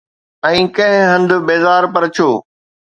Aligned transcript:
۽ 0.49 0.63
ڪنهن 0.77 1.03
هنڌ 1.11 1.29
بيزار، 1.51 1.83
پر 1.93 2.03
ڇو؟ 2.15 2.29